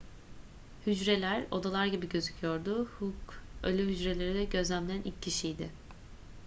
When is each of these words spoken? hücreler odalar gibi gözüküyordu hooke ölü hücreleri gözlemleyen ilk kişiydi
hücreler 0.85 1.43
odalar 1.51 1.85
gibi 1.85 2.09
gözüküyordu 2.09 2.85
hooke 2.85 3.35
ölü 3.63 3.85
hücreleri 3.91 4.49
gözlemleyen 4.49 5.01
ilk 5.03 5.21
kişiydi 5.21 5.69